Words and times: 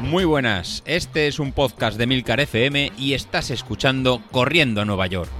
Muy 0.00 0.24
buenas, 0.24 0.82
este 0.86 1.26
es 1.26 1.38
un 1.38 1.52
podcast 1.52 1.98
de 1.98 2.06
Milcar 2.06 2.40
FM 2.40 2.92
y 2.96 3.14
estás 3.14 3.50
escuchando 3.50 4.22
Corriendo 4.30 4.80
a 4.80 4.84
Nueva 4.84 5.06
York. 5.08 5.30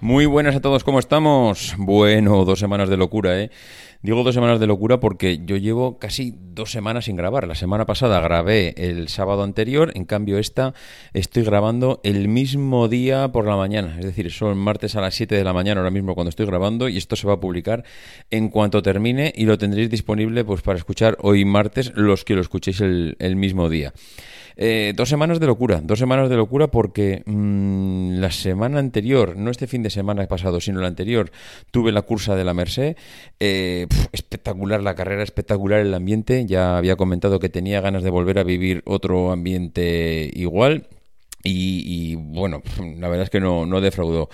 Muy 0.00 0.26
buenas 0.26 0.56
a 0.56 0.60
todos, 0.60 0.82
¿cómo 0.82 0.98
estamos? 0.98 1.74
Bueno, 1.78 2.44
dos 2.44 2.58
semanas 2.58 2.88
de 2.88 2.96
locura, 2.96 3.40
¿eh? 3.40 3.52
Digo 4.02 4.24
dos 4.24 4.34
semanas 4.34 4.58
de 4.58 4.66
locura 4.66 4.98
porque 4.98 5.42
yo 5.44 5.56
llevo 5.56 6.00
casi 6.00 6.34
dos 6.36 6.72
semanas 6.72 7.04
sin 7.04 7.14
grabar. 7.14 7.46
La 7.46 7.54
semana 7.54 7.86
pasada 7.86 8.18
grabé 8.18 8.74
el 8.76 9.06
sábado 9.06 9.44
anterior, 9.44 9.92
en 9.94 10.06
cambio 10.06 10.38
esta 10.38 10.74
estoy 11.12 11.44
grabando 11.44 12.00
el 12.02 12.26
mismo 12.26 12.88
día 12.88 13.30
por 13.30 13.46
la 13.46 13.54
mañana. 13.54 13.94
Es 14.00 14.04
decir, 14.04 14.32
son 14.32 14.58
martes 14.58 14.96
a 14.96 15.00
las 15.00 15.14
7 15.14 15.36
de 15.36 15.44
la 15.44 15.52
mañana 15.52 15.82
ahora 15.82 15.92
mismo 15.92 16.16
cuando 16.16 16.30
estoy 16.30 16.46
grabando 16.46 16.88
y 16.88 16.96
esto 16.96 17.14
se 17.14 17.28
va 17.28 17.34
a 17.34 17.40
publicar 17.40 17.84
en 18.32 18.48
cuanto 18.48 18.82
termine 18.82 19.32
y 19.36 19.44
lo 19.44 19.56
tendréis 19.56 19.88
disponible 19.88 20.44
pues 20.44 20.62
para 20.62 20.78
escuchar 20.78 21.16
hoy 21.20 21.44
martes 21.44 21.92
los 21.94 22.24
que 22.24 22.34
lo 22.34 22.40
escuchéis 22.40 22.80
el, 22.80 23.14
el 23.20 23.36
mismo 23.36 23.68
día. 23.68 23.92
Eh, 24.56 24.92
dos 24.96 25.08
semanas 25.08 25.40
de 25.40 25.46
locura, 25.46 25.80
dos 25.82 25.98
semanas 25.98 26.28
de 26.28 26.36
locura 26.36 26.68
porque 26.68 27.22
mm, 27.26 28.18
la 28.20 28.30
semana 28.30 28.78
anterior, 28.78 29.36
no 29.36 29.50
este 29.50 29.66
fin 29.66 29.82
de 29.82 29.90
semana 29.90 30.26
pasado, 30.26 30.60
sino 30.60 30.80
la 30.80 30.88
anterior, 30.88 31.30
tuve 31.70 31.92
la 31.92 32.02
cursa 32.02 32.36
de 32.36 32.44
la 32.44 32.54
Merced. 32.54 32.96
Eh, 33.40 33.86
espectacular 34.12 34.82
la 34.82 34.94
carrera, 34.94 35.22
espectacular 35.22 35.80
el 35.80 35.94
ambiente. 35.94 36.46
Ya 36.46 36.76
había 36.76 36.96
comentado 36.96 37.40
que 37.40 37.48
tenía 37.48 37.80
ganas 37.80 38.02
de 38.02 38.10
volver 38.10 38.38
a 38.38 38.44
vivir 38.44 38.82
otro 38.86 39.32
ambiente 39.32 40.30
igual. 40.34 40.88
Y, 41.44 42.14
bueno, 42.14 42.62
la 42.98 43.08
verdad 43.08 43.24
es 43.24 43.30
que 43.30 43.40
no, 43.40 43.66
no 43.66 43.80
defraudó. 43.80 44.28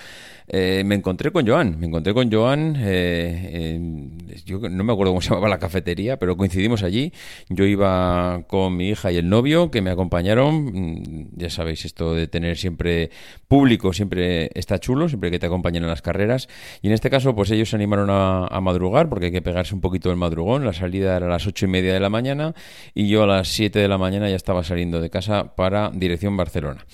Eh, 0.48 0.82
me 0.84 0.94
encontré 0.94 1.30
con 1.30 1.46
Joan, 1.46 1.78
me 1.78 1.86
encontré 1.86 2.14
con 2.14 2.32
Joan, 2.32 2.74
eh, 2.78 4.08
yo 4.46 4.60
no 4.60 4.82
me 4.82 4.92
acuerdo 4.92 5.12
cómo 5.12 5.20
se 5.22 5.28
llamaba 5.30 5.48
la 5.48 5.58
cafetería, 5.58 6.18
pero 6.18 6.36
coincidimos 6.36 6.82
allí. 6.82 7.12
Yo 7.48 7.64
iba 7.64 8.44
con 8.46 8.76
mi 8.76 8.88
hija 8.88 9.12
y 9.12 9.16
el 9.16 9.28
novio 9.28 9.70
que 9.70 9.82
me 9.82 9.90
acompañaron. 9.90 10.64
Mm, 10.64 11.28
ya 11.36 11.50
sabéis, 11.50 11.84
esto 11.84 12.14
de 12.14 12.26
tener 12.28 12.56
siempre 12.56 13.10
público 13.46 13.92
siempre 13.92 14.50
está 14.54 14.78
chulo, 14.78 15.08
siempre 15.08 15.30
que 15.30 15.38
te 15.38 15.46
acompañen 15.46 15.82
en 15.82 15.88
las 15.88 16.02
carreras. 16.02 16.48
Y 16.82 16.88
en 16.88 16.94
este 16.94 17.10
caso, 17.10 17.34
pues 17.34 17.50
ellos 17.50 17.70
se 17.70 17.76
animaron 17.76 18.08
a, 18.10 18.58
madrugar, 18.60 19.08
porque 19.08 19.26
hay 19.26 19.32
que 19.32 19.40
pegarse 19.40 19.74
un 19.74 19.80
poquito 19.80 20.10
el 20.10 20.16
madrugón. 20.16 20.64
La 20.64 20.72
salida 20.72 21.16
era 21.16 21.26
a 21.26 21.28
las 21.28 21.46
ocho 21.46 21.66
y 21.66 21.68
media 21.68 21.92
de 21.92 22.00
la 22.00 22.10
mañana 22.10 22.54
y 22.94 23.08
yo 23.08 23.22
a 23.22 23.26
las 23.26 23.48
siete 23.48 23.78
de 23.78 23.88
la 23.88 23.98
mañana 23.98 24.28
ya 24.28 24.36
estaba 24.36 24.64
saliendo 24.64 25.00
de 25.00 25.08
casa 25.08 25.54
para 25.54 25.90
dirección 25.94 26.36
Barcelona. 26.36 26.84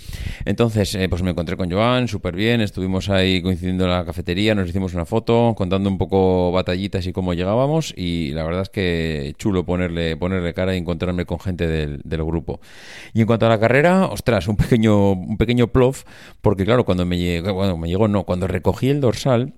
Entonces, 0.44 0.94
eh, 0.94 1.08
pues 1.08 1.22
me 1.22 1.30
encontré 1.30 1.56
con 1.56 1.70
Joan, 1.70 2.06
súper 2.06 2.36
bien, 2.36 2.60
estuvimos 2.60 3.08
ahí 3.08 3.40
coincidiendo 3.44 3.84
en 3.84 3.90
la 3.90 4.04
cafetería, 4.04 4.54
nos 4.56 4.68
hicimos 4.68 4.94
una 4.94 5.04
foto 5.04 5.54
contando 5.56 5.88
un 5.88 5.98
poco 5.98 6.50
batallitas 6.50 7.06
y 7.06 7.12
cómo 7.12 7.34
llegábamos 7.34 7.94
y 7.96 8.32
la 8.32 8.42
verdad 8.42 8.62
es 8.62 8.70
que 8.70 9.34
chulo 9.38 9.64
ponerle, 9.64 10.16
ponerle 10.16 10.52
cara 10.52 10.74
y 10.74 10.78
encontrarme 10.78 11.26
con 11.26 11.38
gente 11.38 11.68
del, 11.68 12.00
del 12.02 12.24
grupo. 12.24 12.60
Y 13.12 13.20
en 13.20 13.26
cuanto 13.26 13.46
a 13.46 13.48
la 13.48 13.60
carrera, 13.60 14.06
ostras, 14.06 14.48
un 14.48 14.56
pequeño, 14.56 15.12
un 15.12 15.36
pequeño 15.36 15.68
plof, 15.68 16.04
porque 16.40 16.64
claro, 16.64 16.84
cuando 16.84 17.06
me 17.06 17.18
llegó, 17.18 17.54
bueno, 17.54 17.76
me 17.76 17.88
llegó 17.88 18.08
no, 18.08 18.24
cuando 18.24 18.48
recogí 18.48 18.88
el 18.88 19.00
dorsal, 19.00 19.54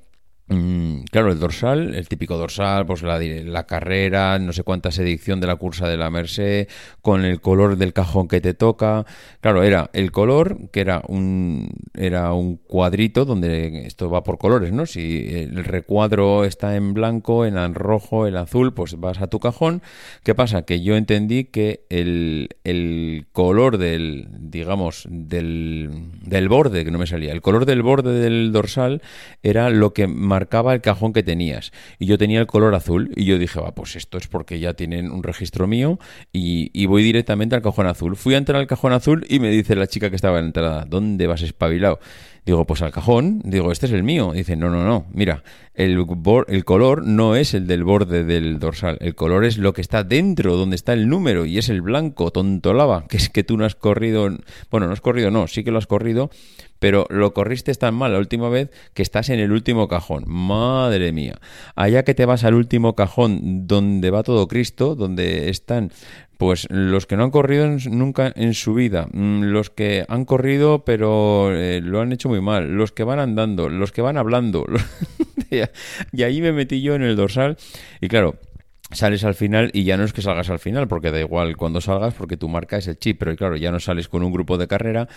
claro, 0.49 1.33
el 1.33 1.41
dorsal, 1.41 1.95
el 1.95 2.09
típico 2.09 2.37
dorsal, 2.37 2.87
pues 2.87 3.03
la, 3.03 3.19
la, 3.19 3.67
carrera, 3.67 4.39
no 4.39 4.53
sé 4.53 4.63
cuántas 4.63 4.97
edición 4.99 5.41
de 5.41 5.49
la 5.49 5.57
cursa 5.57 5.89
de 5.89 5.97
la 5.97 6.09
Merced, 6.09 6.69
con 7.03 7.25
el 7.25 7.41
color 7.41 7.77
del 7.77 7.93
cajón 7.93 8.29
que 8.29 8.41
te 8.41 8.55
toca. 8.55 9.05
Claro, 9.41 9.65
era 9.65 9.91
el 9.93 10.13
color, 10.13 10.71
que 10.71 10.81
era 10.81 11.03
un, 11.09 11.71
era 11.95 12.33
un 12.33 12.57
cuadrito 12.57 13.25
donde 13.25 13.87
esto 13.87 14.09
va 14.09 14.23
por 14.23 14.39
colores, 14.39 14.73
¿no? 14.73 14.87
Si 14.87 15.27
el 15.29 15.65
recuadro 15.65 16.45
está 16.45 16.77
en 16.77 16.95
blanco, 16.95 17.45
en 17.45 17.57
rojo, 17.75 18.29
en 18.29 18.37
azul, 18.37 18.73
pues 18.73 19.01
vas 19.01 19.21
a 19.21 19.27
tu 19.27 19.41
cajón. 19.41 19.83
¿Qué 20.23 20.35
pasa? 20.35 20.63
Que 20.63 20.81
yo 20.81 20.97
entendí 20.97 21.45
que 21.45 21.87
el, 21.89 22.51
el 22.63 23.27
color 23.33 23.79
del, 23.79 24.29
digamos, 24.39 25.07
del, 25.11 25.91
del 26.23 26.49
borde, 26.49 26.85
que 26.85 26.91
no 26.93 26.99
me 26.99 27.07
salía, 27.07 27.33
el 27.33 27.43
color 27.43 27.67
del 27.67 27.83
borde 27.83 28.13
del 28.21 28.53
dorsal 28.53 29.03
era 29.43 29.71
lo 29.71 29.93
que 29.93 30.07
marcaba 30.37 30.75
el 30.75 30.83
cajón 30.83 31.15
que 31.15 31.23
tenías. 31.23 31.73
Y 31.99 32.05
yo 32.05 32.19
tenía 32.19 32.41
el 32.41 32.47
color 32.47 32.75
azul. 32.75 33.11
Y 33.17 33.25
yo 33.25 33.39
dije, 33.39 33.59
va, 33.59 33.75
pues 33.75 33.97
esto 33.97 34.19
es 34.19 34.29
porque 34.29 34.61
ya 34.61 34.75
tienen 34.75 35.11
un 35.11 35.23
registro 35.23 35.67
mío 35.67 35.99
y, 36.31 36.87
voy 36.87 37.03
directamente 37.03 37.57
al 37.57 37.63
cajón 37.63 37.87
azul. 37.87 38.17
Fui 38.17 38.35
a 38.35 38.39
entrar 38.39 38.61
al 38.61 38.67
cajón 38.67 38.93
azul 38.93 39.25
y 39.29 39.41
me 39.41 39.51
dice 39.51 39.75
la 39.75 39.87
chica 39.87 40.11
que 40.11 40.17
estaba 40.17 40.39
en 40.39 40.45
la 40.45 40.49
entrada, 40.49 40.85
¿dónde 40.85 41.27
vas 41.27 41.41
espabilado? 41.41 41.99
Digo, 42.45 42.67
pues 42.67 42.83
al 42.83 42.93
cajón. 42.93 43.41
Digo, 43.45 43.73
este 43.73 43.87
es 43.87 43.93
el 43.93 44.03
mío. 44.03 44.33
Dice, 44.35 44.57
no, 44.57 44.69
no, 44.69 44.85
no. 44.85 45.07
Mira, 45.13 45.43
el, 45.77 46.05
el 46.49 46.65
color 46.65 47.07
no 47.07 47.37
es 47.37 47.55
el 47.55 47.67
del 47.67 47.85
borde 47.85 48.25
del 48.25 48.59
dorsal. 48.59 48.99
El 49.01 49.15
color 49.15 49.45
es 49.45 49.59
lo 49.59 49.73
que 49.73 49.81
está 49.81 50.05
dentro, 50.05 50.57
donde 50.57 50.77
está 50.77 50.93
el 50.93 51.09
número. 51.09 51.47
Y 51.47 51.59
es 51.59 51.69
el 51.69 51.83
blanco, 51.83 52.31
tontolaba. 52.31 53.07
Que 53.09 53.19
es 53.19 53.29
que 53.29 53.45
tú 53.45 53.57
no 53.57 53.65
has 53.65 53.75
corrido. 53.75 54.29
Bueno, 54.71 54.87
no 54.87 54.93
has 54.93 55.01
corrido, 55.01 55.31
no. 55.31 55.47
Sí 55.47 55.65
que 55.65 55.71
lo 55.71 55.79
has 55.79 55.87
corrido 55.87 56.31
pero 56.79 57.07
lo 57.11 57.33
corriste 57.33 57.75
tan 57.75 57.95
mal 57.95 58.13
la 58.13 58.19
última 58.19 58.49
vez 58.49 58.71
que 58.95 59.03
estás 59.03 59.31
en 59.31 59.41
el 59.41 59.53
último 59.53 59.89
cajón. 59.89 60.25
Madre 60.27 61.13
mía. 61.13 61.39
Allá 61.75 62.05
que 62.05 62.15
te 62.15 62.27
vas 62.27 62.45
al 62.45 62.55
último 62.55 62.95
cajón 62.95 63.67
donde 63.67 64.11
va 64.11 64.23
todo 64.23 64.49
Cristo, 64.49 64.95
donde 64.95 65.49
están 65.49 65.91
pues 66.39 66.67
los 66.71 67.07
que 67.07 67.17
no 67.17 67.25
han 67.25 67.31
corrido 67.31 67.67
nunca 67.91 68.31
en 68.37 68.53
su 68.53 68.75
vida, 68.75 69.09
mm, 69.11 69.45
los 69.45 69.71
que 69.71 70.05
han 70.09 70.27
corrido 70.27 70.85
pero 70.85 71.51
eh, 71.53 71.81
lo 71.83 72.01
han 72.01 72.13
hecho 72.13 72.29
muy 72.29 72.43
mal, 72.43 72.77
los 72.77 72.93
que 72.93 73.05
van 73.05 73.21
andando, 73.21 73.69
los 73.69 73.91
que 73.93 74.03
van 74.03 74.19
hablando. 74.19 74.67
y 76.13 76.23
ahí 76.23 76.41
me 76.41 76.53
metí 76.53 76.83
yo 76.83 76.95
en 76.95 77.03
el 77.03 77.17
dorsal. 77.17 77.57
Y 78.01 78.09
claro, 78.09 78.37
sales 78.93 79.25
al 79.25 79.35
final 79.35 79.71
y 79.73 79.85
ya 79.85 79.97
no 79.97 80.05
es 80.05 80.13
que 80.13 80.23
salgas 80.23 80.49
al 80.49 80.59
final, 80.59 80.87
porque 80.87 81.11
da 81.11 81.19
igual 81.19 81.57
cuando 81.57 81.81
salgas, 81.81 82.15
porque 82.15 82.37
tu 82.37 82.49
marca 82.49 82.77
es 82.77 82.87
el 82.87 82.99
chip, 82.99 83.19
pero 83.19 83.35
claro, 83.37 83.57
ya 83.57 83.73
no 83.73 83.81
sales 83.81 84.09
con 84.09 84.23
un 84.23 84.33
grupo 84.33 84.59
de 84.59 84.69
carrera. 84.69 85.09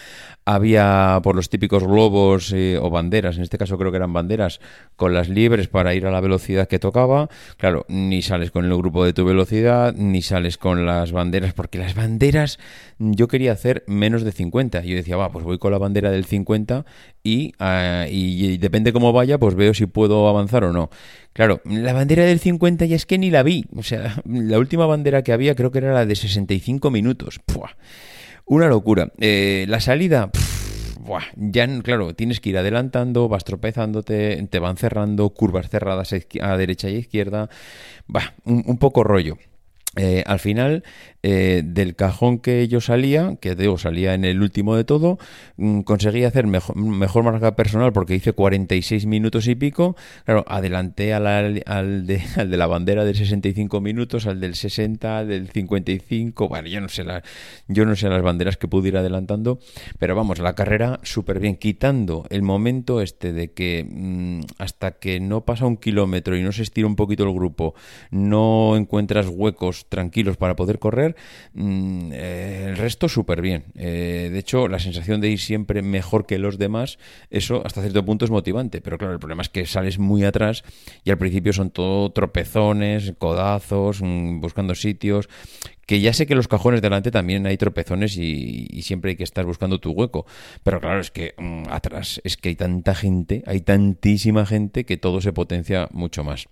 Había 0.45 1.19
por 1.23 1.35
los 1.35 1.49
típicos 1.49 1.83
globos 1.83 2.51
eh, 2.51 2.77
o 2.81 2.89
banderas, 2.89 3.37
en 3.37 3.43
este 3.43 3.57
caso 3.57 3.77
creo 3.77 3.91
que 3.91 3.97
eran 3.97 4.13
banderas, 4.13 4.59
con 4.95 5.13
las 5.13 5.29
libres 5.29 5.67
para 5.67 5.93
ir 5.93 6.07
a 6.07 6.11
la 6.11 6.19
velocidad 6.19 6.67
que 6.67 6.79
tocaba. 6.79 7.29
Claro, 7.57 7.85
ni 7.89 8.21
sales 8.21 8.51
con 8.51 8.65
el 8.65 8.75
grupo 8.75 9.05
de 9.05 9.13
tu 9.13 9.23
velocidad, 9.25 9.93
ni 9.93 10.21
sales 10.21 10.57
con 10.57 10.85
las 10.85 11.11
banderas, 11.11 11.53
porque 11.53 11.77
las 11.77 11.93
banderas 11.93 12.59
yo 12.97 13.27
quería 13.27 13.51
hacer 13.51 13.83
menos 13.87 14.23
de 14.23 14.31
50. 14.31 14.81
Yo 14.81 14.95
decía, 14.95 15.15
va, 15.15 15.31
pues 15.31 15.45
voy 15.45 15.59
con 15.59 15.71
la 15.71 15.77
bandera 15.77 16.09
del 16.11 16.25
50 16.25 16.85
y, 17.23 17.53
ah, 17.59 18.05
y 18.09 18.57
depende 18.57 18.93
cómo 18.93 19.13
vaya, 19.13 19.37
pues 19.37 19.55
veo 19.55 19.73
si 19.73 19.85
puedo 19.85 20.27
avanzar 20.27 20.63
o 20.63 20.73
no. 20.73 20.89
Claro, 21.33 21.61
la 21.63 21.93
bandera 21.93 22.25
del 22.25 22.39
50 22.39 22.85
ya 22.85 22.95
es 22.95 23.05
que 23.05 23.17
ni 23.17 23.29
la 23.29 23.43
vi. 23.43 23.58
O 23.75 23.83
sea, 23.83 24.21
la 24.25 24.59
última 24.59 24.85
bandera 24.85 25.23
que 25.23 25.33
había 25.33 25.55
creo 25.55 25.71
que 25.71 25.79
era 25.79 25.93
la 25.93 26.05
de 26.05 26.15
65 26.15 26.91
minutos. 26.91 27.39
Una 28.45 28.67
locura. 28.67 29.11
Eh, 29.19 29.65
la 29.67 29.79
salida... 29.79 30.31
ya, 31.35 31.67
claro, 31.81 32.13
tienes 32.13 32.39
que 32.39 32.49
ir 32.49 32.57
adelantando, 32.57 33.27
vas 33.27 33.43
tropezándote, 33.43 34.47
te 34.49 34.59
van 34.59 34.77
cerrando, 34.77 35.29
curvas 35.29 35.69
cerradas 35.69 36.13
a, 36.41 36.57
derecha 36.57 36.89
y 36.89 36.95
a 36.95 36.99
izquierda. 36.99 37.49
Va, 38.13 38.33
un 38.45 38.77
poco 38.77 39.03
rollo. 39.03 39.37
Eh, 40.01 40.23
al 40.25 40.39
final, 40.39 40.83
eh, 41.23 41.61
del 41.65 41.97
cajón 41.97 42.39
que 42.39 42.65
yo 42.69 42.79
salía, 42.79 43.35
que 43.41 43.53
digo, 43.53 43.77
salía 43.77 44.13
en 44.13 44.23
el 44.23 44.41
último 44.41 44.77
de 44.77 44.85
todo, 44.85 45.17
mm, 45.57 45.81
conseguí 45.81 46.23
hacer 46.23 46.47
mejor, 46.47 47.23
marca 47.23 47.57
personal 47.57 47.91
porque 47.91 48.15
hice 48.15 48.31
46 48.31 49.05
minutos 49.05 49.47
y 49.47 49.55
pico. 49.55 49.97
Claro, 50.23 50.45
adelanté 50.47 51.13
al, 51.13 51.25
de, 51.25 51.63
al 52.37 52.49
de 52.49 52.57
la 52.57 52.67
bandera 52.67 53.03
de 53.03 53.13
65 53.13 53.81
minutos, 53.81 54.25
al 54.25 54.39
del 54.39 54.55
60, 54.55 55.17
al 55.17 55.27
del 55.27 55.49
55. 55.49 56.47
Bueno, 56.47 56.69
yo 56.69 56.79
no 56.79 56.87
sé, 56.87 57.03
yo 57.67 57.83
no 57.83 57.97
sé 57.97 58.07
las 58.07 58.21
banderas 58.21 58.55
que 58.55 58.69
pude 58.69 58.87
ir 58.87 58.95
adelantando, 58.95 59.59
pero 59.97 60.15
vamos, 60.15 60.39
la 60.39 60.55
carrera 60.55 61.01
súper 61.03 61.41
bien, 61.41 61.57
quitando 61.57 62.25
el 62.29 62.41
momento 62.41 63.01
este 63.01 63.33
de 63.33 63.51
que 63.51 63.85
mm, 63.85 64.41
hasta 64.59 64.91
que 64.91 65.19
no 65.19 65.43
pasa 65.43 65.65
un 65.65 65.75
kilómetro 65.75 66.37
y 66.37 66.41
no 66.41 66.53
se 66.53 66.63
estira 66.63 66.87
un 66.87 66.95
poquito 66.95 67.25
el 67.25 67.33
grupo, 67.33 67.75
no 68.11 68.77
encuentras 68.77 69.27
huecos 69.27 69.88
tranquilos 69.89 70.37
para 70.37 70.55
poder 70.55 70.79
correr. 70.79 71.15
Mm, 71.53 72.11
eh, 72.13 72.65
el 72.69 72.77
resto 72.77 73.09
súper 73.09 73.41
bien. 73.41 73.65
Eh, 73.75 74.29
de 74.31 74.39
hecho, 74.39 74.67
la 74.67 74.79
sensación 74.79 75.19
de 75.19 75.29
ir 75.29 75.39
siempre 75.39 75.81
mejor 75.81 76.25
que 76.25 76.37
los 76.37 76.57
demás, 76.57 76.99
eso 77.29 77.61
hasta 77.65 77.81
cierto 77.81 78.05
punto 78.05 78.25
es 78.25 78.31
motivante. 78.31 78.81
Pero 78.81 78.97
claro, 78.97 79.13
el 79.13 79.19
problema 79.19 79.41
es 79.41 79.49
que 79.49 79.65
sales 79.65 79.99
muy 79.99 80.23
atrás 80.23 80.63
y 81.03 81.11
al 81.11 81.17
principio 81.17 81.51
son 81.53 81.71
todo 81.71 82.11
tropezones, 82.11 83.13
codazos, 83.17 84.01
mm, 84.01 84.39
buscando 84.39 84.75
sitios 84.75 85.27
que 85.89 86.01
ya 86.01 86.13
sé 86.13 86.27
que 86.27 86.35
los 86.35 86.47
cajones 86.47 86.83
delante 86.83 87.09
también 87.09 87.47
hay 87.47 87.57
tropezones 87.57 88.15
y, 88.15 88.67
siempre 88.83 89.09
hay 89.09 89.17
que 89.17 89.23
estar 89.23 89.43
buscando 89.43 89.79
tu 89.79 89.89
hueco. 89.89 90.27
Pero 90.63 90.79
claro, 90.79 90.99
es 90.99 91.09
que 91.09 91.33
mm, 91.35 91.63
atrás 91.71 92.21
es 92.23 92.37
que 92.37 92.49
hay 92.49 92.55
tanta 92.55 92.93
gente, 92.93 93.41
hay 93.47 93.61
tantísima 93.61 94.45
gente 94.45 94.85
que 94.85 94.97
todo 94.97 95.19
se 95.19 95.33
potencia 95.33 95.89
mucho 95.91 96.23
más. 96.23 96.47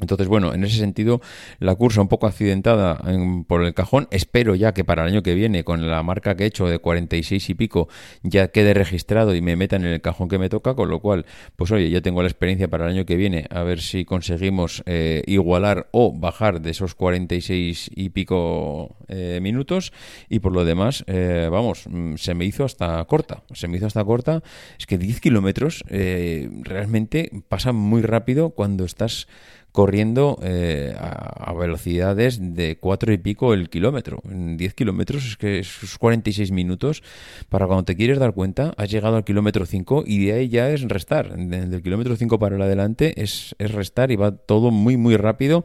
Entonces, 0.00 0.28
bueno, 0.28 0.54
en 0.54 0.64
ese 0.64 0.78
sentido, 0.78 1.20
la 1.58 1.74
cursa 1.74 2.00
un 2.00 2.08
poco 2.08 2.26
accidentada 2.26 3.00
por 3.46 3.64
el 3.64 3.74
cajón. 3.74 4.08
Espero 4.10 4.54
ya 4.54 4.72
que 4.72 4.84
para 4.84 5.02
el 5.02 5.08
año 5.12 5.22
que 5.22 5.34
viene, 5.34 5.64
con 5.64 5.88
la 5.88 6.02
marca 6.02 6.36
que 6.36 6.44
he 6.44 6.46
hecho 6.46 6.66
de 6.66 6.78
46 6.78 7.50
y 7.50 7.54
pico, 7.54 7.88
ya 8.22 8.48
quede 8.48 8.74
registrado 8.74 9.34
y 9.34 9.42
me 9.42 9.56
metan 9.56 9.84
en 9.84 9.92
el 9.92 10.00
cajón 10.00 10.28
que 10.28 10.38
me 10.38 10.48
toca. 10.48 10.74
Con 10.74 10.88
lo 10.88 11.00
cual, 11.00 11.26
pues 11.56 11.70
oye, 11.70 11.90
ya 11.90 12.00
tengo 12.00 12.22
la 12.22 12.28
experiencia 12.28 12.68
para 12.68 12.86
el 12.86 12.92
año 12.92 13.04
que 13.04 13.16
viene, 13.16 13.46
a 13.50 13.62
ver 13.62 13.80
si 13.80 14.04
conseguimos 14.04 14.82
eh, 14.86 15.22
igualar 15.26 15.88
o 15.92 16.12
bajar 16.12 16.60
de 16.60 16.70
esos 16.70 16.94
46 16.94 17.90
y 17.94 18.10
pico 18.10 18.96
eh, 19.08 19.40
minutos. 19.42 19.92
Y 20.28 20.40
por 20.40 20.52
lo 20.52 20.64
demás, 20.64 21.04
eh, 21.06 21.48
vamos, 21.50 21.84
mm, 21.88 22.16
se 22.16 22.34
me 22.34 22.44
hizo 22.44 22.64
hasta 22.64 23.04
corta. 23.04 23.42
Se 23.52 23.68
me 23.68 23.76
hizo 23.76 23.86
hasta 23.86 24.04
corta. 24.04 24.42
Es 24.78 24.86
que 24.86 24.98
10 24.98 25.20
kilómetros 25.20 25.84
realmente 25.90 27.30
pasan 27.48 27.76
muy 27.76 28.02
rápido 28.02 28.50
cuando 28.50 28.84
estás 28.84 29.26
corriendo 29.72 30.38
eh, 30.42 30.94
a, 30.98 31.52
velocidades 31.52 32.38
de 32.40 32.78
cuatro 32.78 33.12
y 33.12 33.18
pico 33.18 33.52
el 33.52 33.68
kilómetro. 33.68 34.22
En 34.24 34.56
10 34.56 34.74
kilómetros 34.74 35.26
es 35.26 35.36
que 35.36 35.58
es 35.58 35.96
46 35.98 36.52
minutos. 36.52 37.02
Para 37.48 37.66
cuando 37.66 37.84
te 37.84 37.96
quieres 37.96 38.18
dar 38.18 38.32
cuenta, 38.32 38.72
has 38.76 38.90
llegado 38.90 39.16
al 39.16 39.24
kilómetro 39.24 39.66
5 39.66 40.04
y 40.06 40.24
de 40.26 40.32
ahí 40.32 40.48
ya 40.48 40.70
es 40.70 40.82
restar. 40.82 41.36
Del 41.36 41.82
kilómetro 41.82 42.16
5 42.16 42.38
para 42.38 42.56
adelante 42.56 43.20
es, 43.22 43.54
es 43.58 43.72
restar 43.72 44.10
y 44.10 44.16
va 44.16 44.32
todo 44.32 44.70
muy, 44.70 44.96
muy 44.96 45.16
rápido 45.16 45.64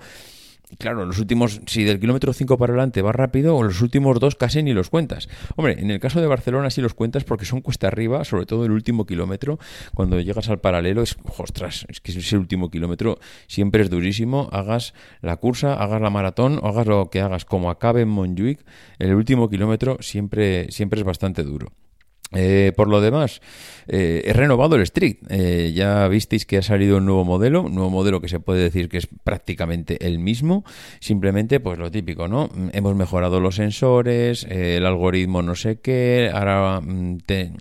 claro, 0.77 1.06
los 1.06 1.19
últimos, 1.19 1.62
si 1.65 1.83
del 1.83 2.00
kilómetro 2.00 2.33
5 2.33 2.57
para 2.57 2.73
adelante 2.73 3.01
va 3.01 3.12
rápido, 3.12 3.56
o 3.56 3.63
los 3.63 3.81
últimos 3.81 4.19
dos 4.19 4.35
casi 4.35 4.63
ni 4.63 4.73
los 4.73 4.89
cuentas. 4.89 5.29
Hombre, 5.56 5.79
en 5.79 5.91
el 5.91 6.00
caso 6.00 6.21
de 6.21 6.27
Barcelona 6.27 6.69
sí 6.69 6.81
los 6.81 6.94
cuentas 6.94 7.23
porque 7.23 7.45
son 7.45 7.62
cuesta 7.62 7.88
arriba, 7.88 8.23
sobre 8.25 8.45
todo 8.45 8.65
el 8.65 8.71
último 8.71 9.06
kilómetro, 9.06 9.59
cuando 9.94 10.19
llegas 10.19 10.50
al 10.50 10.59
paralelo, 10.59 11.01
es, 11.01 11.17
ostras, 11.38 11.85
es 11.89 12.01
que 12.01 12.12
ese 12.12 12.38
último 12.38 12.69
kilómetro 12.69 13.19
siempre 13.47 13.83
es 13.83 13.89
durísimo, 13.89 14.50
hagas 14.51 14.94
la 15.21 15.38
cursa, 15.38 15.73
hagas 15.73 16.01
la 16.01 16.09
maratón, 16.09 16.59
o 16.62 16.68
hagas 16.68 16.88
lo 16.88 17.09
que 17.09 17.21
hagas, 17.21 17.45
como 17.45 17.69
acabe 17.69 18.01
en 18.01 18.09
Montjuic, 18.09 18.65
el 19.00 19.13
último 19.13 19.50
kilómetro 19.50 19.97
siempre, 20.01 20.71
siempre 20.71 21.00
es 21.00 21.06
bastante 21.06 21.44
duro. 21.44 21.71
Eh, 22.35 22.73
por 22.75 22.87
lo 22.87 23.01
demás, 23.01 23.41
eh, 23.87 24.23
he 24.25 24.33
renovado 24.33 24.75
el 24.75 24.81
Street. 24.81 25.17
Eh, 25.29 25.71
ya 25.75 26.07
visteis 26.07 26.45
que 26.45 26.57
ha 26.57 26.61
salido 26.61 26.97
un 26.97 27.05
nuevo 27.05 27.25
modelo, 27.25 27.63
un 27.63 27.75
nuevo 27.75 27.89
modelo 27.89 28.21
que 28.21 28.27
se 28.27 28.39
puede 28.39 28.61
decir 28.61 28.89
que 28.89 28.97
es 28.97 29.07
prácticamente 29.23 30.05
el 30.05 30.19
mismo. 30.19 30.63
Simplemente, 30.99 31.59
pues 31.59 31.79
lo 31.79 31.91
típico, 31.91 32.27
¿no? 32.27 32.49
Hemos 32.73 32.95
mejorado 32.95 33.39
los 33.39 33.55
sensores, 33.55 34.45
el 34.49 34.85
algoritmo 34.85 35.41
no 35.41 35.55
sé 35.55 35.79
qué, 35.79 36.29
ahora 36.33 36.81
mm, 36.81 37.17
te, 37.25 37.51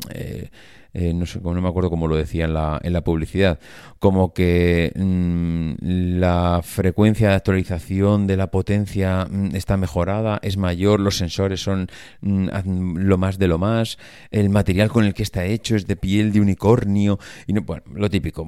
eh, 0.97 1.13
no 1.13 1.27
sé, 1.27 1.41
no 1.41 1.61
me 1.61 1.69
acuerdo 1.69 1.91
cómo 1.91 2.07
lo 2.07 2.17
decía 2.17 2.45
en 2.45 2.55
la, 2.55 3.01
publicidad, 3.05 3.59
como 3.99 4.33
que 4.33 4.93
mm, 4.95 5.54
la 5.85 6.61
frecuencia 6.63 7.29
de 7.29 7.35
actualización 7.35 8.27
de 8.27 8.39
la 8.39 8.51
potencia 8.51 9.27
mm, 9.31 9.55
está 9.55 9.77
mejorada, 9.77 10.41
es 10.43 10.57
mayor, 10.57 10.99
los 10.99 11.19
sensores 11.19 11.63
son 11.63 11.89
mm, 12.23 12.97
lo 12.97 13.19
más 13.19 13.39
de 13.39 13.49
lo 13.49 13.59
más, 13.59 13.99
el 14.31 14.49
material 14.49 14.89
con 14.89 15.05
el 15.05 15.13
que 15.13 15.23
está 15.23 15.45
hecho 15.45 15.77
es 15.77 15.87
de 15.87 15.97
piel 15.97 16.33
de 16.33 16.41
unicornio, 16.41 17.19
y 17.47 17.53
no, 17.53 17.63
bueno, 17.63 17.83
lo 17.95 18.09
típico. 18.09 18.47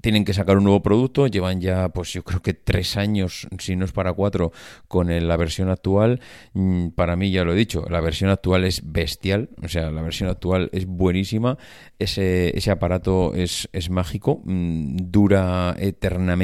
tienen 0.00 0.24
que 0.24 0.32
sacar 0.32 0.56
un 0.56 0.64
nuevo 0.64 0.82
producto, 0.82 1.26
llevan 1.26 1.60
ya, 1.60 1.90
pues 1.90 2.12
yo 2.12 2.24
creo 2.24 2.40
que 2.40 2.54
tres 2.54 2.96
años, 2.96 3.46
si 3.58 3.76
no 3.76 3.84
es 3.84 3.92
para 3.92 4.12
cuatro, 4.14 4.52
con 4.88 5.08
la 5.08 5.36
versión 5.36 5.68
actual. 5.68 6.20
Para 6.94 7.16
mí, 7.16 7.30
ya 7.30 7.44
lo 7.44 7.52
he 7.52 7.56
dicho, 7.56 7.84
la 7.90 8.00
versión 8.00 8.30
actual 8.30 8.64
es 8.64 8.82
bestial, 8.90 9.50
o 9.62 9.68
sea, 9.68 9.90
la 9.90 10.02
versión 10.02 10.30
actual 10.30 10.70
es 10.72 10.86
buenísima 10.86 11.58
ese, 11.98 12.56
ese 12.56 12.70
aparato 12.70 13.34
es, 13.34 13.68
es 13.72 13.90
mágico, 13.90 14.40
mm, 14.44 14.96
dura 15.10 15.74
eternamente, 15.78 16.37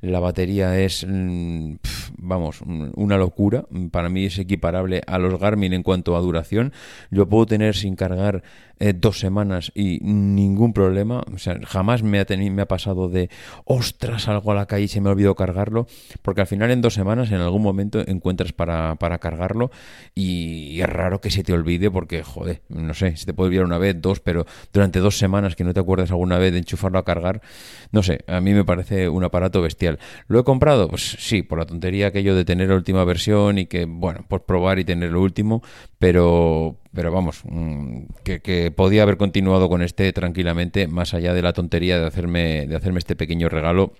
la 0.00 0.20
batería 0.20 0.78
es, 0.78 1.06
mm, 1.08 1.74
vamos, 2.18 2.60
una 2.62 3.16
locura. 3.16 3.64
Para 3.90 4.08
mí 4.08 4.26
es 4.26 4.38
equiparable 4.38 5.02
a 5.06 5.18
los 5.18 5.38
Garmin 5.38 5.72
en 5.72 5.82
cuanto 5.82 6.16
a 6.16 6.20
duración. 6.20 6.72
Yo 7.10 7.28
puedo 7.28 7.46
tener 7.46 7.74
sin 7.74 7.96
cargar 7.96 8.42
eh, 8.80 8.94
dos 8.96 9.18
semanas 9.18 9.72
y 9.74 9.98
ningún 10.00 10.72
problema. 10.72 11.22
O 11.34 11.38
sea, 11.38 11.58
jamás 11.66 12.02
me 12.02 12.20
ha, 12.20 12.24
tenido, 12.24 12.54
me 12.54 12.62
ha 12.62 12.68
pasado 12.68 13.08
de, 13.08 13.30
ostras, 13.64 14.22
salgo 14.22 14.52
a 14.52 14.54
la 14.54 14.66
calle 14.66 14.84
y 14.84 14.88
se 14.88 15.00
me 15.00 15.08
ha 15.08 15.12
olvidado 15.12 15.34
cargarlo, 15.34 15.86
porque 16.22 16.40
al 16.40 16.46
final 16.46 16.70
en 16.70 16.80
dos 16.80 16.94
semanas 16.94 17.30
en 17.30 17.40
algún 17.40 17.62
momento 17.62 18.02
encuentras 18.06 18.52
para, 18.52 18.94
para 18.96 19.18
cargarlo 19.18 19.70
y, 20.14 20.80
es 20.80 20.88
raro 20.88 21.20
que 21.20 21.30
se 21.30 21.42
te 21.42 21.52
olvide 21.52 21.90
porque, 21.90 22.22
joder, 22.22 22.62
no 22.68 22.94
sé, 22.94 23.16
se 23.16 23.26
te 23.26 23.34
puede 23.34 23.48
olvidar 23.48 23.64
una 23.64 23.78
vez, 23.78 24.00
dos, 24.00 24.20
pero 24.20 24.46
durante 24.72 25.00
dos 25.00 25.18
semanas 25.18 25.56
que 25.56 25.64
no 25.64 25.74
te 25.74 25.80
acuerdas 25.80 26.10
alguna 26.10 26.38
vez 26.38 26.52
de 26.52 26.58
enchufarlo 26.58 26.98
a 26.98 27.04
cargar, 27.04 27.42
no 27.90 28.02
sé, 28.02 28.24
a 28.26 28.40
mí 28.40 28.54
me 28.54 28.64
parece 28.64 29.08
un 29.08 29.24
aparato 29.24 29.60
bestial. 29.62 29.98
¿Lo 30.28 30.40
he 30.40 30.44
comprado? 30.44 30.88
Pues 30.88 31.16
sí, 31.18 31.42
por 31.42 31.58
la 31.58 31.66
tontería 31.66 32.08
aquello 32.08 32.34
de 32.34 32.44
tener 32.44 32.68
la 32.68 32.76
última 32.76 33.04
versión 33.04 33.58
y 33.58 33.66
que, 33.66 33.86
bueno, 33.86 34.24
por 34.28 34.44
probar 34.44 34.78
y 34.78 34.84
tener 34.84 35.10
lo 35.10 35.20
último, 35.20 35.62
pero, 35.98 36.76
pero 36.92 37.12
vamos, 37.12 37.42
mm, 37.44 38.04
que, 38.22 38.72
podía 38.74 39.02
haber 39.02 39.16
continuado 39.16 39.68
con 39.68 39.82
este 39.82 40.12
tranquilamente, 40.12 40.86
más 40.86 41.14
allá 41.14 41.34
de 41.34 41.42
la 41.42 41.52
tontería 41.52 41.98
de 41.98 42.06
hacerme, 42.06 42.66
de 42.66 42.76
hacerme 42.76 42.98
este 42.98 43.16
pequeño 43.16 43.48
regalo. 43.48 43.92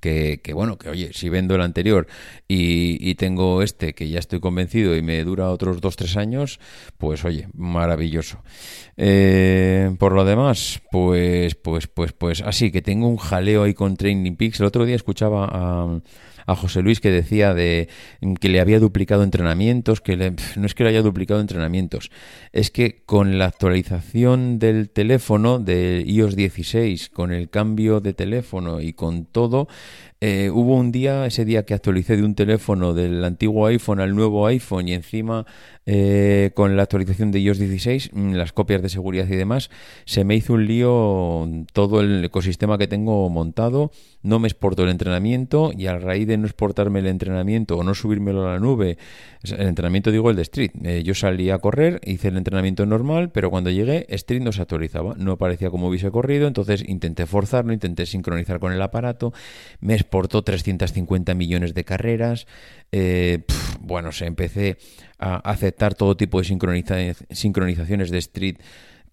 Que, 0.00 0.40
que, 0.42 0.54
bueno, 0.54 0.78
que 0.78 0.88
oye, 0.88 1.12
si 1.12 1.28
vendo 1.28 1.54
el 1.54 1.60
anterior 1.60 2.06
y, 2.48 2.96
y, 3.06 3.16
tengo 3.16 3.60
este 3.60 3.92
que 3.92 4.08
ya 4.08 4.18
estoy 4.18 4.40
convencido 4.40 4.96
y 4.96 5.02
me 5.02 5.22
dura 5.22 5.50
otros 5.50 5.82
2-3 5.82 6.16
años, 6.16 6.58
pues 6.96 7.24
oye, 7.26 7.48
maravilloso. 7.52 8.42
Eh, 8.96 9.94
por 9.98 10.12
lo 10.12 10.24
demás, 10.24 10.80
pues, 10.90 11.54
pues, 11.54 11.86
pues, 11.86 12.12
pues, 12.12 12.40
así 12.40 12.72
que 12.72 12.80
tengo 12.80 13.06
un 13.08 13.18
jaleo 13.18 13.64
ahí 13.64 13.74
con 13.74 13.96
Training 13.96 14.36
Peaks. 14.36 14.60
El 14.60 14.66
otro 14.66 14.86
día 14.86 14.96
escuchaba 14.96 15.48
a 15.52 16.00
a 16.46 16.56
José 16.56 16.82
Luis 16.82 17.00
que 17.00 17.10
decía 17.10 17.54
de 17.54 17.88
que 18.40 18.48
le 18.48 18.60
había 18.60 18.80
duplicado 18.80 19.22
entrenamientos, 19.22 20.00
que 20.00 20.16
no 20.56 20.66
es 20.66 20.74
que 20.74 20.84
le 20.84 20.90
haya 20.90 21.02
duplicado 21.02 21.40
entrenamientos, 21.40 22.10
es 22.52 22.70
que 22.70 23.02
con 23.04 23.38
la 23.38 23.46
actualización 23.46 24.58
del 24.58 24.90
teléfono 24.90 25.58
de 25.58 26.04
iOS 26.06 26.36
16, 26.36 27.08
con 27.10 27.32
el 27.32 27.50
cambio 27.50 28.00
de 28.00 28.14
teléfono 28.14 28.80
y 28.80 28.92
con 28.92 29.24
todo, 29.24 29.68
eh, 30.26 30.48
hubo 30.48 30.76
un 30.78 30.90
día, 30.90 31.26
ese 31.26 31.44
día 31.44 31.66
que 31.66 31.74
actualicé 31.74 32.16
de 32.16 32.22
un 32.22 32.34
teléfono 32.34 32.94
del 32.94 33.22
antiguo 33.22 33.66
iPhone 33.66 34.00
al 34.00 34.14
nuevo 34.14 34.46
iPhone 34.46 34.88
y 34.88 34.94
encima 34.94 35.44
eh, 35.84 36.52
con 36.54 36.78
la 36.78 36.84
actualización 36.84 37.30
de 37.30 37.40
iOS 37.40 37.58
16, 37.58 38.10
mm, 38.14 38.32
las 38.32 38.54
copias 38.54 38.80
de 38.80 38.88
seguridad 38.88 39.26
y 39.28 39.36
demás, 39.36 39.68
se 40.06 40.24
me 40.24 40.34
hizo 40.34 40.54
un 40.54 40.66
lío 40.66 41.46
todo 41.74 42.00
el 42.00 42.24
ecosistema 42.24 42.78
que 42.78 42.86
tengo 42.86 43.28
montado, 43.28 43.90
no 44.22 44.38
me 44.38 44.48
exportó 44.48 44.84
el 44.84 44.88
entrenamiento 44.88 45.72
y 45.76 45.88
a 45.88 45.98
raíz 45.98 46.26
de 46.26 46.38
no 46.38 46.46
exportarme 46.46 47.00
el 47.00 47.06
entrenamiento 47.06 47.76
o 47.76 47.82
no 47.82 47.94
subírmelo 47.94 48.48
a 48.48 48.54
la 48.54 48.60
nube, 48.60 48.96
el 49.42 49.68
entrenamiento 49.68 50.10
digo 50.10 50.30
el 50.30 50.36
de 50.36 50.42
Street, 50.42 50.70
eh, 50.84 51.02
yo 51.04 51.14
salí 51.14 51.50
a 51.50 51.58
correr, 51.58 52.00
hice 52.02 52.28
el 52.28 52.38
entrenamiento 52.38 52.86
normal, 52.86 53.30
pero 53.30 53.50
cuando 53.50 53.68
llegué 53.68 54.06
Street 54.08 54.40
no 54.40 54.52
se 54.52 54.62
actualizaba, 54.62 55.16
no 55.18 55.32
aparecía 55.32 55.68
como 55.68 55.88
hubiese 55.88 56.10
corrido, 56.10 56.48
entonces 56.48 56.82
intenté 56.88 57.26
forzarlo, 57.26 57.74
intenté 57.74 58.06
sincronizar 58.06 58.58
con 58.58 58.72
el 58.72 58.80
aparato, 58.80 59.34
me 59.80 59.92
exportó 60.14 60.44
350 60.44 61.34
millones 61.34 61.74
de 61.74 61.82
carreras, 61.82 62.46
eh, 62.92 63.40
bueno, 63.80 64.12
se 64.12 64.26
empecé 64.26 64.76
a 65.18 65.38
aceptar 65.38 65.94
todo 65.94 66.16
tipo 66.16 66.40
de 66.40 66.44
sincronizaciones 67.30 68.10
de 68.12 68.18
Street 68.18 68.56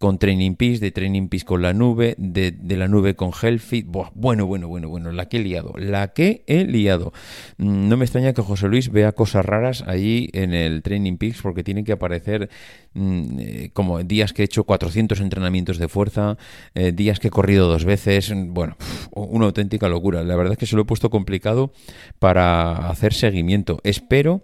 con 0.02 0.18
Training 0.18 0.56
Peaks, 0.56 0.82
de 0.82 0.92
Training 0.92 1.30
Peaks 1.30 1.46
con 1.46 1.62
la 1.62 1.72
nube, 1.72 2.16
de, 2.18 2.54
la 2.76 2.90
nube 2.90 3.16
con 3.16 3.32
Healthy. 3.32 3.84
bueno, 4.16 4.46
bueno, 4.46 4.68
bueno, 4.68 4.90
bueno, 4.90 5.14
la 5.14 5.30
que 5.30 5.38
he 5.38 5.40
liado, 5.40 5.74
la 5.78 6.10
que 6.10 6.44
he 6.48 6.66
liado. 6.66 7.14
Mm, 7.58 7.88
no 7.88 7.96
me 7.96 8.04
extraña 8.04 8.34
que 8.34 8.42
José 8.42 8.68
Luis 8.68 8.92
vea 8.92 9.14
cosas 9.14 9.46
raras 9.46 9.86
allí 9.88 10.30
en 10.34 10.54
el 10.54 10.82
Training 10.82 11.18
Peaks 11.18 11.42
porque 11.42 11.64
tienen 11.64 11.86
que 11.86 11.94
aparecer 11.94 12.50
mm, 12.94 13.40
eh, 13.40 13.70
como 13.72 14.04
días 14.04 14.34
que 14.34 14.42
he 14.42 14.46
hecho 14.46 14.66
400 14.66 15.22
entrenamientos 15.22 15.78
de 15.78 15.88
fuerza, 15.88 16.38
eh, 16.74 16.92
días 16.92 17.20
que 17.20 17.30
he 17.30 17.32
corrido 17.32 17.68
dos 17.68 17.86
veces, 17.86 18.34
bueno, 18.36 18.76
una 19.12 19.46
auténtica 19.46 19.88
locura. 19.88 20.24
La 20.24 20.36
verdad 20.36 20.54
es 20.54 20.58
que 20.58 20.66
se 20.66 20.76
lo 20.76 20.82
he 20.82 20.86
puesto 20.86 21.10
complicado 21.10 21.72
para 22.20 22.90
hacer 22.90 23.14
seguimiento. 23.14 23.80
Espero 23.84 24.42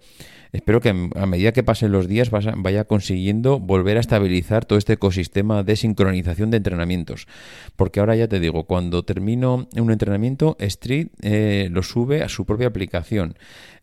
espero 0.52 0.80
que 0.80 0.88
a 0.88 1.26
medida 1.26 1.52
que 1.52 1.62
pasen 1.62 1.92
los 1.92 2.08
días 2.08 2.30
vaya 2.30 2.84
consiguiendo 2.84 3.58
volver 3.58 3.96
a 3.96 4.00
estabilizar 4.00 4.64
todo 4.64 4.78
este 4.78 4.94
ecosistema 4.94 5.62
de 5.62 5.76
sincronización 5.76 6.50
de 6.50 6.58
entrenamientos. 6.58 7.26
Porque 7.76 8.00
ahora 8.00 8.16
ya 8.16 8.28
te 8.28 8.40
digo, 8.40 8.64
cuando 8.64 9.04
termino 9.04 9.68
un 9.76 9.90
entrenamiento, 9.90 10.56
Street 10.58 11.08
eh, 11.22 11.68
lo 11.70 11.82
sube 11.82 12.22
a 12.22 12.28
su 12.28 12.44
propia 12.46 12.68
aplicación. 12.68 13.34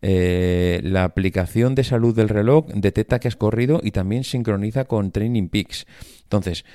Eh, 0.01 0.81
la 0.84 1.03
aplicación 1.03 1.75
de 1.75 1.84
salud 1.84 2.15
del 2.15 2.29
reloj 2.29 2.67
detecta 2.67 3.19
que 3.19 3.27
has 3.27 3.36
corrido 3.36 3.79
y 3.84 3.91
también 3.91 4.24
sincroniza 4.24 4.86
con 4.86 5.12
Training 5.12 5.50
Peaks. 5.50 5.86
Entonces, 6.24 6.65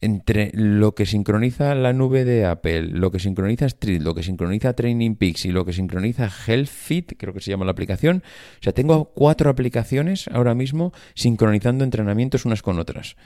entre 0.00 0.50
lo 0.54 0.94
que 0.94 1.06
sincroniza 1.06 1.74
la 1.74 1.92
nube 1.92 2.24
de 2.24 2.46
Apple, 2.46 2.82
lo 2.82 3.10
que 3.10 3.18
sincroniza 3.18 3.66
Street, 3.66 4.00
lo 4.00 4.14
que 4.14 4.22
sincroniza 4.22 4.72
Training 4.72 5.16
Peaks 5.16 5.44
y 5.44 5.52
lo 5.52 5.64
que 5.64 5.72
sincroniza 5.72 6.30
HealthFit, 6.30 7.14
creo 7.18 7.34
que 7.34 7.40
se 7.40 7.50
llama 7.50 7.64
la 7.64 7.72
aplicación. 7.72 8.22
O 8.58 8.62
sea, 8.62 8.72
tengo 8.72 9.06
cuatro 9.14 9.50
aplicaciones 9.50 10.28
ahora 10.28 10.54
mismo 10.54 10.92
sincronizando 11.14 11.84
entrenamientos 11.84 12.44
unas 12.44 12.62
con 12.62 12.78
otras. 12.78 13.16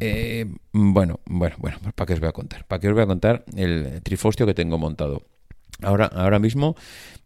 Eh, 0.00 0.46
bueno, 0.72 1.20
bueno, 1.26 1.56
bueno, 1.58 1.78
¿para 1.94 2.06
qué 2.06 2.14
os 2.14 2.20
voy 2.20 2.28
a 2.28 2.32
contar? 2.32 2.66
¿Para 2.66 2.80
qué 2.80 2.88
os 2.88 2.94
voy 2.94 3.02
a 3.02 3.06
contar 3.06 3.44
el 3.56 4.00
trifostio 4.02 4.46
que 4.46 4.54
tengo 4.54 4.78
montado? 4.78 5.33
Ahora, 5.82 6.06
ahora 6.06 6.38
mismo 6.38 6.76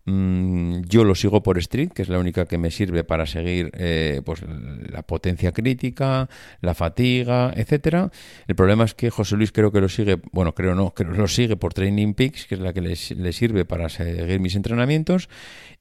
mm, 0.06 0.80
yo 0.88 1.04
lo 1.04 1.14
sigo 1.14 1.42
por 1.42 1.58
Street, 1.58 1.90
que 1.90 2.02
es 2.02 2.08
la 2.08 2.18
única 2.18 2.46
que 2.46 2.56
me 2.56 2.70
sirve 2.70 3.04
para 3.04 3.26
seguir 3.26 3.70
eh, 3.74 4.22
pues, 4.24 4.42
la 4.90 5.02
potencia 5.02 5.52
crítica, 5.52 6.28
la 6.60 6.74
fatiga, 6.74 7.52
etcétera. 7.54 8.10
El 8.46 8.56
problema 8.56 8.84
es 8.84 8.94
que 8.94 9.10
José 9.10 9.36
Luis 9.36 9.52
creo 9.52 9.70
que 9.70 9.80
lo 9.80 9.88
sigue, 9.88 10.18
bueno, 10.32 10.54
creo 10.54 10.74
no, 10.74 10.94
que 10.94 11.04
lo 11.04 11.28
sigue 11.28 11.56
por 11.56 11.74
Training 11.74 12.14
Peaks, 12.14 12.46
que 12.46 12.54
es 12.54 12.60
la 12.60 12.72
que 12.72 12.80
le, 12.80 12.96
sirve 13.32 13.64
para 13.64 13.88
seguir 13.88 14.40
mis 14.40 14.56
entrenamientos. 14.56 15.28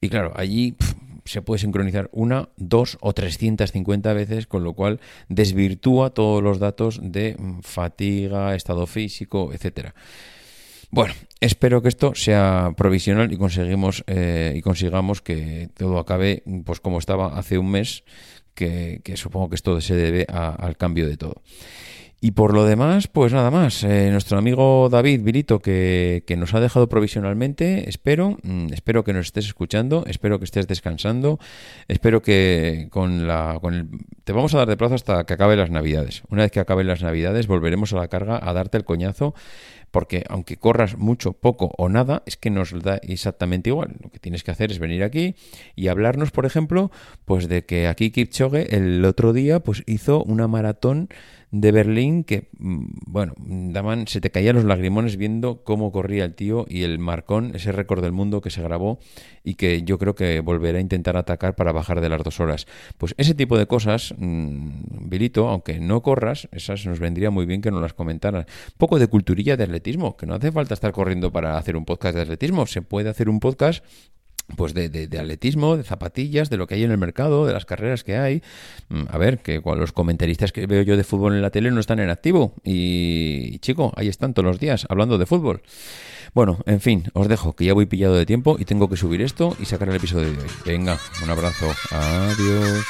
Y 0.00 0.10
claro, 0.10 0.32
allí 0.36 0.76
se 1.24 1.42
puede 1.42 1.58
sincronizar 1.58 2.08
una, 2.12 2.48
dos 2.56 2.98
o 3.00 3.12
350 3.12 4.12
veces, 4.12 4.46
con 4.46 4.62
lo 4.62 4.74
cual 4.74 5.00
desvirtúa 5.28 6.10
todos 6.10 6.42
los 6.42 6.58
datos 6.58 7.00
de 7.02 7.34
mm, 7.38 7.60
fatiga, 7.60 8.54
estado 8.54 8.86
físico, 8.86 9.52
etcétera. 9.52 9.94
Bueno, 10.90 11.14
espero 11.40 11.82
que 11.82 11.88
esto 11.88 12.14
sea 12.14 12.72
provisional 12.76 13.32
y 13.32 13.36
conseguimos 13.36 14.04
eh, 14.06 14.54
y 14.56 14.62
consigamos 14.62 15.20
que 15.20 15.68
todo 15.76 15.98
acabe 15.98 16.42
pues 16.64 16.80
como 16.80 16.98
estaba 16.98 17.38
hace 17.38 17.58
un 17.58 17.70
mes, 17.70 18.04
que, 18.54 19.00
supongo 19.14 19.50
que 19.50 19.54
esto 19.54 19.80
se 19.80 19.94
debe 19.94 20.26
al 20.28 20.76
cambio 20.76 21.06
de 21.06 21.16
todo. 21.16 21.42
Y 22.20 22.32
por 22.32 22.52
lo 22.52 22.64
demás, 22.64 23.06
pues 23.06 23.32
nada 23.32 23.52
más. 23.52 23.84
Eh, 23.84 24.08
nuestro 24.10 24.38
amigo 24.38 24.88
David 24.90 25.22
Virito, 25.22 25.60
que, 25.60 26.24
que, 26.26 26.36
nos 26.36 26.52
ha 26.52 26.58
dejado 26.58 26.88
provisionalmente, 26.88 27.88
espero, 27.88 28.38
mm, 28.42 28.72
espero 28.72 29.04
que 29.04 29.12
nos 29.12 29.26
estés 29.26 29.46
escuchando, 29.46 30.04
espero 30.04 30.40
que 30.40 30.44
estés 30.44 30.66
descansando, 30.66 31.38
espero 31.86 32.20
que 32.20 32.88
con 32.90 33.28
la, 33.28 33.58
con 33.60 33.74
el, 33.74 33.88
te 34.24 34.32
vamos 34.32 34.52
a 34.54 34.58
dar 34.58 34.68
de 34.68 34.76
plazo 34.76 34.96
hasta 34.96 35.26
que 35.26 35.34
acabe 35.34 35.54
las 35.54 35.70
Navidades. 35.70 36.22
Una 36.28 36.42
vez 36.42 36.50
que 36.50 36.58
acaben 36.58 36.88
las 36.88 37.02
Navidades, 37.02 37.46
volveremos 37.46 37.92
a 37.92 37.98
la 37.98 38.08
carga 38.08 38.40
a 38.42 38.52
darte 38.52 38.78
el 38.78 38.84
coñazo 38.84 39.34
porque 39.90 40.24
aunque 40.28 40.56
corras 40.56 40.96
mucho, 40.96 41.32
poco 41.32 41.72
o 41.76 41.88
nada, 41.88 42.22
es 42.26 42.36
que 42.36 42.50
nos 42.50 42.70
da 42.82 42.96
exactamente 43.02 43.70
igual. 43.70 43.96
Lo 44.02 44.10
que 44.10 44.18
tienes 44.18 44.44
que 44.44 44.50
hacer 44.50 44.70
es 44.70 44.78
venir 44.78 45.02
aquí 45.02 45.34
y 45.76 45.88
hablarnos, 45.88 46.30
por 46.30 46.46
ejemplo, 46.46 46.90
pues 47.24 47.48
de 47.48 47.64
que 47.64 47.86
aquí 47.86 48.10
Kipchoge 48.10 48.76
el 48.76 49.04
otro 49.04 49.32
día 49.32 49.60
pues 49.60 49.82
hizo 49.86 50.22
una 50.24 50.48
maratón 50.48 51.08
de 51.50 51.72
Berlín 51.72 52.24
que, 52.24 52.48
mm, 52.58 52.84
bueno, 53.06 53.34
daban, 53.38 54.06
se 54.06 54.20
te 54.20 54.30
caían 54.30 54.56
los 54.56 54.64
lagrimones 54.64 55.16
viendo 55.16 55.62
cómo 55.64 55.92
corría 55.92 56.24
el 56.24 56.34
tío 56.34 56.66
y 56.68 56.82
el 56.82 56.98
marcón, 56.98 57.52
ese 57.54 57.72
récord 57.72 58.02
del 58.02 58.12
mundo 58.12 58.40
que 58.40 58.50
se 58.50 58.62
grabó 58.62 58.98
y 59.44 59.54
que 59.54 59.82
yo 59.82 59.98
creo 59.98 60.14
que 60.14 60.40
volverá 60.40 60.78
a 60.78 60.80
intentar 60.80 61.16
atacar 61.16 61.56
para 61.56 61.72
bajar 61.72 62.00
de 62.00 62.08
las 62.08 62.22
dos 62.22 62.40
horas. 62.40 62.66
Pues 62.98 63.14
ese 63.16 63.34
tipo 63.34 63.56
de 63.56 63.66
cosas, 63.66 64.14
mmm, 64.18 65.08
Vilito, 65.08 65.48
aunque 65.48 65.80
no 65.80 66.02
corras, 66.02 66.48
esas 66.52 66.84
nos 66.86 67.00
vendría 67.00 67.30
muy 67.30 67.46
bien 67.46 67.62
que 67.62 67.70
nos 67.70 67.80
las 67.80 67.94
comentaran. 67.94 68.42
Un 68.42 68.78
poco 68.78 68.98
de 68.98 69.06
culturilla 69.06 69.56
de 69.56 69.64
atletismo, 69.64 70.16
que 70.16 70.26
no 70.26 70.34
hace 70.34 70.52
falta 70.52 70.74
estar 70.74 70.92
corriendo 70.92 71.32
para 71.32 71.56
hacer 71.56 71.76
un 71.76 71.84
podcast 71.84 72.14
de 72.14 72.22
atletismo, 72.22 72.66
se 72.66 72.82
puede 72.82 73.08
hacer 73.08 73.28
un 73.28 73.40
podcast 73.40 73.84
pues 74.56 74.74
de, 74.74 74.88
de, 74.88 75.18
atletismo, 75.18 75.76
de 75.76 75.84
zapatillas, 75.84 76.50
de 76.50 76.56
lo 76.56 76.66
que 76.66 76.74
hay 76.74 76.84
en 76.84 76.90
el 76.90 76.98
mercado, 76.98 77.46
de 77.46 77.52
las 77.52 77.64
carreras 77.64 78.04
que 78.04 78.16
hay. 78.16 78.42
Mm, 78.88 79.04
a 79.10 79.18
ver, 79.18 79.38
que 79.38 79.60
los 79.64 79.92
comentaristas 79.92 80.52
que 80.52 80.66
veo 80.66 80.82
yo 80.82 80.96
de 80.96 81.04
fútbol 81.04 81.34
en 81.34 81.42
la 81.42 81.50
tele 81.50 81.70
no 81.70 81.80
están 81.80 81.98
en 81.98 82.10
activo. 82.10 82.54
Y, 82.64 83.58
chico, 83.58 83.92
ahí 83.96 84.08
están 84.08 84.34
todos 84.34 84.46
los 84.46 84.58
días 84.58 84.86
hablando 84.88 85.18
de 85.18 85.26
fútbol. 85.26 85.62
Bueno, 86.34 86.58
en 86.66 86.80
fin, 86.80 87.04
os 87.14 87.28
dejo, 87.28 87.54
que 87.54 87.64
ya 87.64 87.74
voy 87.74 87.86
pillado 87.86 88.14
de 88.14 88.26
tiempo 88.26 88.56
y 88.58 88.64
tengo 88.64 88.88
que 88.88 88.96
subir 88.96 89.22
esto 89.22 89.56
y 89.60 89.64
sacar 89.64 89.88
el 89.88 89.96
episodio 89.96 90.30
de 90.30 90.38
hoy. 90.38 90.50
Venga, 90.64 90.98
un 91.22 91.30
abrazo. 91.30 91.72
Adiós. 91.90 92.84